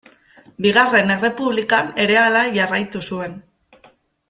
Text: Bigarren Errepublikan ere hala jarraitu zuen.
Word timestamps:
Bigarren 0.65 1.13
Errepublikan 1.17 1.91
ere 2.05 2.17
hala 2.23 2.43
jarraitu 2.57 3.03
zuen. 3.11 3.37